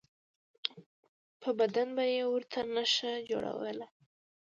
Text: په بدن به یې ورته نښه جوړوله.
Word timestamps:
په 1.41 1.49
بدن 1.59 1.87
به 1.97 2.03
یې 2.15 2.23
ورته 2.33 2.59
نښه 2.73 3.11
جوړوله. 3.29 3.87